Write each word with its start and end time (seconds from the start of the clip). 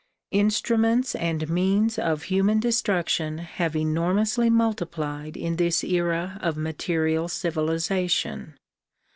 Instruments 0.31 1.13
and 1.13 1.47
means 1.47 1.99
of 1.99 2.23
human 2.23 2.59
destruction 2.59 3.37
have 3.37 3.75
enormously 3.75 4.49
multiplied 4.49 5.37
in 5.37 5.57
this 5.57 5.83
era 5.83 6.39
of 6.41 6.57
material 6.57 7.27
civilization. 7.27 8.55